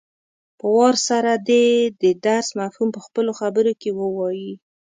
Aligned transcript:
په 0.59 0.65
وار 0.75 0.95
سره 1.07 1.31
دې 1.49 1.67
د 2.01 2.03
درس 2.25 2.47
مفهوم 2.59 2.89
په 2.93 2.99
خپلو 3.05 3.31
خبرو 3.39 3.71
کې 3.81 3.89
ووايي. 3.99 4.53